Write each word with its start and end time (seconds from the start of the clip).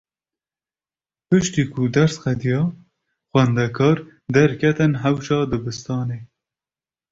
Piştî 1.27 1.63
ku 1.73 1.81
ders 1.95 2.13
qediya, 2.23 2.61
xwendekar 3.31 3.97
derketin 4.33 4.93
hewşa 5.03 5.39
dibistanê. 5.51 6.19